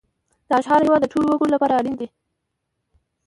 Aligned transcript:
دا 0.49 0.57
شعار 0.65 0.81
د 0.81 0.85
هېواد 0.85 1.01
د 1.03 1.07
ټولو 1.13 1.25
وګړو 1.29 1.53
لپاره 1.55 1.77
اړین 1.79 1.95
دی 1.99 2.07